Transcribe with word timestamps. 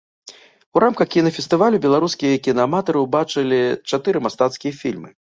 У 0.77 0.81
рамках 0.83 1.07
кінафестывалю 1.15 1.81
беларускія 1.85 2.39
кінааматары 2.47 2.99
убачылі 3.07 3.59
чатыры 3.93 4.17
мастацкія 4.27 4.73
фільмы. 4.81 5.13